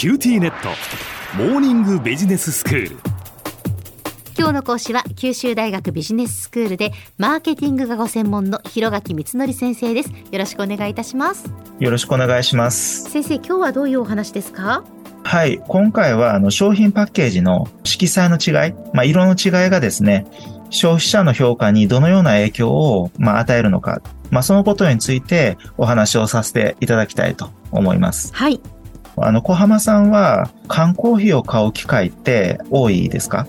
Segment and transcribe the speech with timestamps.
[0.00, 0.70] QTnet。
[1.36, 2.96] モーニングビジネススクール。
[4.38, 10.08] 今日の講師は九州大学ビジネススクールでマーケティングがご専門の広垣光則先生です。
[10.08, 11.52] よろしくお願いいたします。
[11.80, 13.10] よろしくお願いします。
[13.10, 14.84] 先生今日はどういうお話ですか？
[15.22, 20.26] はい今回はあの商品パッケージの色彩の違い、まあ、色の違いがですね
[20.70, 28.34] 消費者の評価にどのような影響を、まあ、与えるのか、まあ、そのことについてお話をさせていただきたいと思います。
[28.34, 28.62] はい
[29.16, 33.46] あの小浜さんは缶コーヒーを買う機会って多いですか？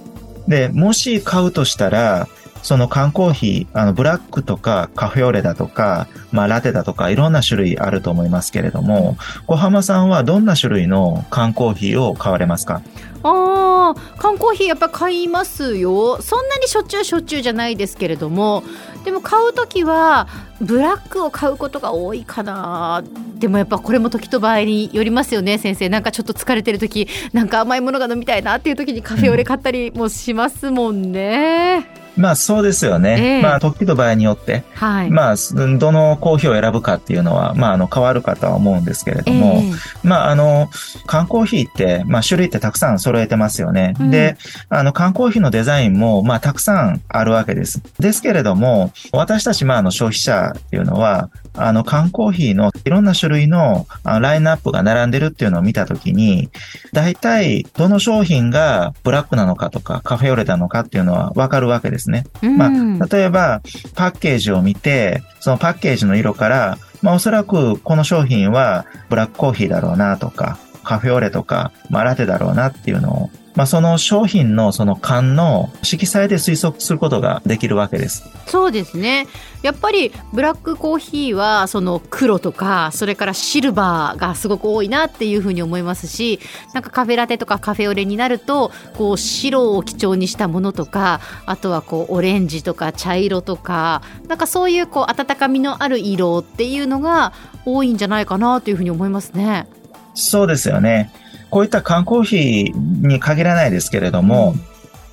[0.47, 2.27] で、もし買うとしたら、
[2.61, 12.81] その缶コーヒー、あの、ブラックとかカフェオレだとか、まあ、ラテだとか、いろんな種類あると思いますけれども、小浜さんはどんな種類の缶コーヒーを買われますか？
[13.23, 16.21] ああ缶コーヒーやっぱ買いますよ。
[16.21, 18.63] そんなにしょっちゅうしょっちゅうじゃないですけれども
[19.05, 20.27] でも買う時は
[20.59, 23.03] ブラックを買うことが多いかな。
[23.41, 31.89] でもやっぱこれも時と場合によりますよね先生なんかちょっと疲れてる時なんか甘いものが飲みたいなっていう時にカフェオレ買ったりもしますもんね。
[31.95, 33.37] うんまあそうですよね。
[33.37, 35.35] えー、まあ時と場合によって、はい、まあ
[35.77, 40.69] どのコーヒーを選ぶかっていうのは、まああの変わるかとは思うんですけれども、えー、まああの、
[41.05, 43.93] 缶コーヒーって、まあ種類ってたくさん揃えてますよね。
[43.99, 44.37] うん、で、
[44.69, 47.81] あの缶コーヒーのデザインも、まあたくさんあるわけです。
[47.99, 56.49] ですけれども、私たちまああの消費者っていうのは、あの缶コーヒーのいろんな種類のラインナップが並んでるっていうのを見たときに、
[56.93, 62.25] 大体どの商品がブラックなのかとかカフェオレなのかっていうのはわかるわけですね。
[62.41, 63.61] まあ、例えば
[63.95, 78.23] パッケージを見て、そのパッケージの色から、まあおそらくこの商品はブラックコーヒーだろうなとか、カフェオレとか、まあラテだろうなっていうのをまあ、その商品のその缶の色彩で推測することができるわけです。
[78.47, 79.27] そうですね。
[79.61, 86.39] やっぱりブラックコーヒーはその黒とかそれからシルバーがすごく多いなっていうふうに思いますし、
[86.73, 97.33] なんかカフェラテとかカフェオレになるとこう白を基調にしたものとか、あとはこうオレンジとか茶色とか、なんかそういうこう温かみのある色っていうのが
[97.65, 99.67] 多いんじゃないかなというふうに思いますね。
[100.13, 101.11] そうですよね。
[101.51, 104.55] こういった缶コーヒーに限らないですけれども、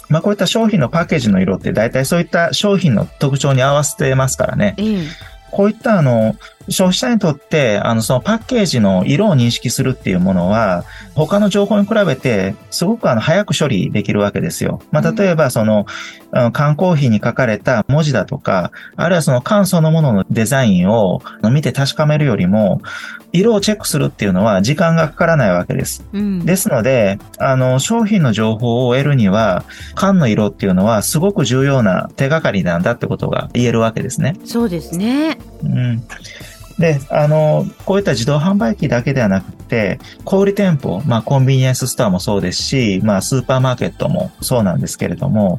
[0.09, 4.77] まあこういった商品のパッケージの色って大体そういった商品の特徴に合わせてますからね。
[5.51, 6.37] こういったあの、
[6.69, 10.85] 消費者にとって、あの、そのパッケージの色を認識するっていうものは、
[11.15, 14.83] 他の情報に比べて、すごくあの、早く処理できるわけですよ。
[14.91, 15.87] まあ、例えば、その、
[16.31, 22.81] あの缶コーヒーに書かれた文字だとか、あるいはその缶そのもののデザインを見て確かめるよりも、
[23.33, 26.05] 色をチェックするっていうのは時間がかからないわけです。
[26.13, 34.37] うん、ですので、あの、商品の情報を得るには、缶の色っていうのはすごく重要な手がかりなんだってことが言えるわけですね。
[34.45, 35.39] そうですね。
[35.63, 36.03] うん。
[36.79, 45.59] で、あの、こういった自動販売機だけではなくて、小売店舗、まあコンビニエンスストアもそうですし、まあスーパーマーケットもそうなんですけれども、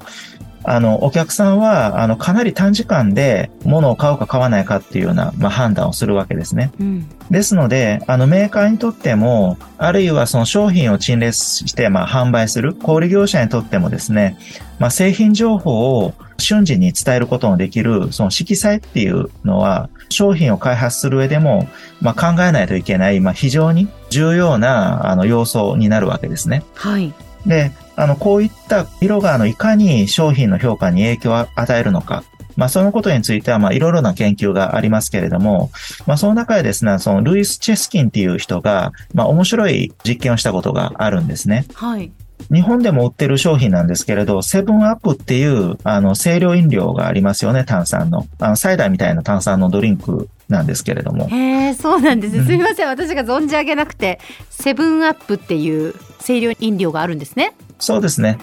[0.71, 6.71] あの、お客さんは、あの、かなり短時間で物を買うか買わないかっていうような、まあ、判断をするわけですね。
[6.79, 14.37] うん、ですので、あの、メーカーにとっても、あるいはその商品を陳列して、まあ、販売する小売業者にとってもですね、
[14.77, 21.67] まあ、製品情報を瞬時に伝えることのできる、その色彩っていうのは、商品を開発する上でも、
[21.99, 26.63] まあ、考えないといけない、まあ、非常に重要な、あの、要素になるわけですね。
[26.75, 27.11] はい。
[27.45, 32.23] で、あの、こういった色が、あの、いかに商品の評価に影響を与えるのか。
[32.55, 35.71] まあ、そのことについては、まあ、いろいろな研究がありますけれども、
[36.05, 41.65] まあ、その中でですね、その、ルイス・チェスキンっていう人が、まあ、面白い実験をしたことがあるんですね。
[41.73, 42.11] はい。
[42.51, 48.25] 日本でも売ってる商品なんですけれど、セブンアップっていう、あの、清涼飲料がありますよね、炭酸の。
[48.39, 51.27] あの、サイダーみたいな炭酸のドリンクなんですけれども。
[51.27, 52.43] へえ、そうなんです。
[52.43, 55.93] すみません、私が存じ上げなくて、セブンアップっていう
[56.23, 57.53] 清涼飲料があるんですね。
[57.79, 58.37] そうですね。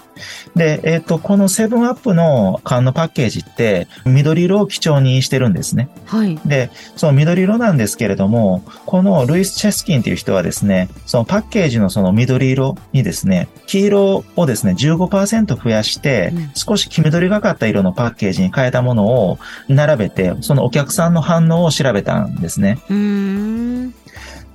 [0.54, 5.90] で、えっ、ー、と、このセブンアップの缶のパッケージって、緑色を基調にしてるんですね。
[6.06, 6.38] はい。
[6.46, 22.78] で、その緑色なんですけれども、このルイス・チェスキンっていう人はですね、そのパッケージのその緑色にですね、黄色をですね、15%増やして、少し黄緑がかった色のパッケージに変えたものを並べて、そのお客さんの反応を調べたんですね。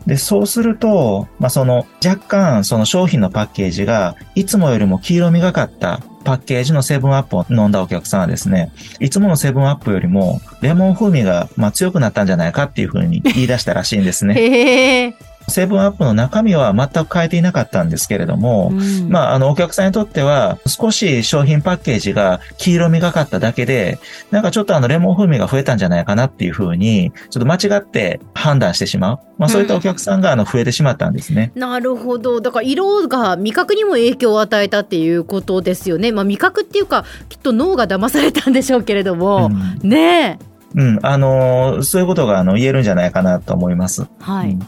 [0.06, 14.36] で、そうすると、まあ、その、若干、その商品のパッケージが、いつもよりも黄色みがかったパッケージのセブンアップを飲んだお客さんはですね、いつものセブンアップよりも、レモン風味が、ま、強くなったんじゃないかっていうふうに言い出したらしいんですね。
[14.36, 23.99] へセブンアップの中身は全く変えていなかったんですけれども、うん、まあ、あの、お客さんにとっては、少し商品パッケージが黄色みがかっただけで、
[24.31, 29.19] なんかちょっとあの、レモン風味が増えたんじゃないかなっていうふうに、ちょっと間違って判断してしまう。
[29.38, 31.51] まあ、そういったお客さんがあの、増えてしまったんですね。
[31.55, 32.41] うん、なるほど。
[32.41, 36.11] だから、色が味覚にも影響を与えたっていうことですよね。
[36.11, 39.49] まあ、味覚っていうか、きっと脳が騙されたんでしょうけれども、
[39.81, 40.51] うん、ねえ。
[40.75, 44.07] うん、あのー、そういうことがあの言えるんじゃないかなと思います。
[44.19, 44.51] はい。
[44.51, 44.59] うん、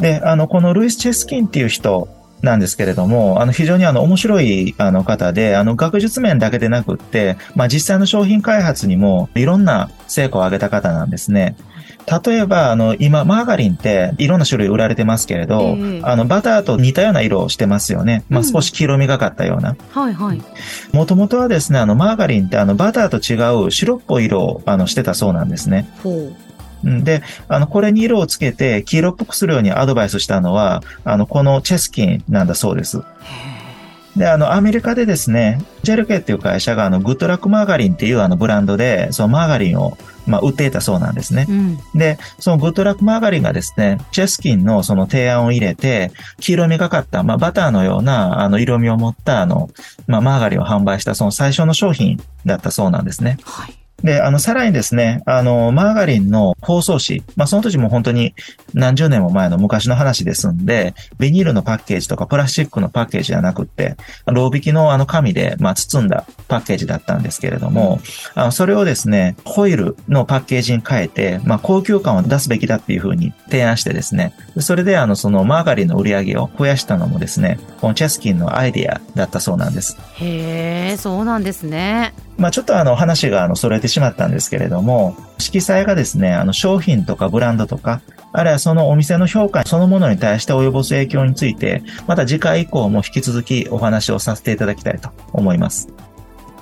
[0.00, 2.08] で、あの、このルイス・チェスキンっていう人
[2.42, 11.56] なんですけれども、あの、非常にあの、面白いあの方で、あの、学術面だけでなくって、まあ、実際の商品開発にもいろんな成果を上げた方なんですね。
[12.24, 18.24] 例えば、あの、今、マーガリンっていろんな種類売られてますけれど、えー、あの、バターと似たような色をしてますよね。
[18.30, 19.76] まあ、少し黄色みがかったような。
[19.90, 20.42] はいはい。
[20.92, 23.36] もともとはですね、あの、マーガリンってあの、バターと違
[23.66, 25.88] う白っぽい色を、あの、してたそうなんですね。
[26.02, 26.49] ほう。
[26.84, 33.02] で、あの、これに色をつけて黄色っぽくするようにアドバイスしたのは、あの、このチェスキンなんだそうです。
[34.16, 39.96] で、あの、アメリカでですね、ジェルケっていう会社が、あの、グッドラックマーガリンっていうあのブランドで、そのマーガリンを、
[40.26, 41.46] まあ、売っていたそうなんですね。
[41.48, 46.10] うん、で、そのグッドラックマーガリンがですね、チェスキンのその提案を入れて、
[46.40, 49.70] 黄色みがかった、まあ、バターのような、あの、色味を持った、あの、
[50.06, 53.38] まあ、マーガリンを販売した、その最初の商品だったそうなんですね。
[53.44, 58.34] はいで、あの、さらにですね、あの、マーガリンの包装紙、まあ、その時も本当に
[58.74, 68.00] 何十年も前の昔の話ですんで、ビニールのパッケージとかプラスチックのパッケージじゃなくって、ロー引きのあの紙で、まあ、包んだパッケージだったんですけれども、
[68.34, 79.96] あの、それをですね、ホイルのパッケージに変えて、まあ、高級感を出すべきだっていうふうに提案してですね、それであの、そのマーガリンの売り上げを増やしたのもですね、このチェスキンのアイディアだったそうなんです。
[80.14, 82.14] へえ、そうなんですね。
[82.40, 88.00] まあ、ちょっとあの話があの、それてしまったんですけれども、色彩がですね、あの、商品とかブランドとか、
[88.32, 95.88] あるいはそのお店の評価そのものに対して及ぼす影響について、また次回以降も引き続きお話をさせていただきたいと思います。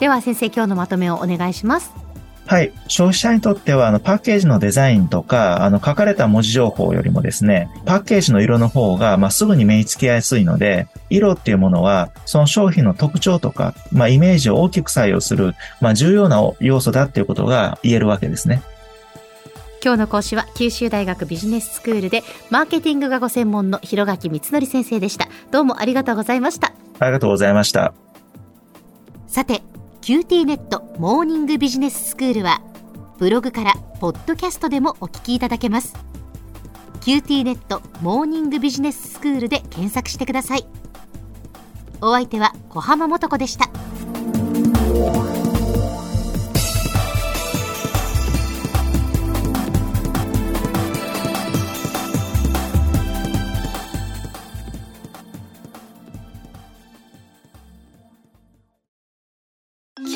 [0.01, 2.08] では先生、今日のまとめをお願いします。
[2.49, 2.73] はい。
[2.89, 18.63] 消費者にとっては、あの、パッケージのデザインとか、あの、書かれた文字情報よりもですね、パッケージの色の方が、まあ、すぐに目につきやすいので、色っていうものは、その商品の特徴とか、まあ、イメージを大きく採用する、まあ、重要な要素だっていうことが言えるわけですね。
[19.85, 25.29] 今日の講師は九州大学ビジネススクールでマーケティングがご専門の広垣光則先生でした。
[25.51, 26.73] どうもありがとうございました。
[26.99, 27.93] ありがとうございました。
[29.29, 29.63] さて、
[30.09, 32.63] QTnet モーニングビジネススクールは
[33.19, 35.95] ブログからポッドキャストでもお聞きいただけます
[37.03, 40.67] QTnet モーニングビジネススクールで検索してください
[42.01, 43.69] お相手は小浜もとこでした。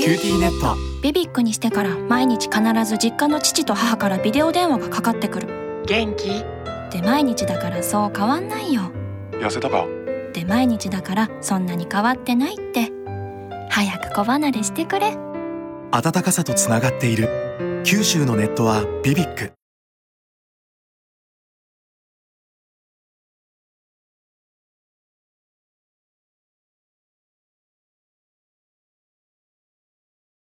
[0.01, 0.77] ネット。
[1.03, 5.83] ビビックにしてから毎日必ず実家の父と母からビデオ電話がかかってくる。
[5.87, 6.45] 元気？
[6.91, 8.91] で毎日だからそう変わんないよ。
[9.33, 9.85] 痩せたか？
[10.33, 12.91] で毎日だからそんなに変わってないって。
[13.69, 15.17] 早く子離れしてくれ。
[15.91, 17.83] 暖かさとつながっている。
[17.85, 19.53] 九州のネットはビビック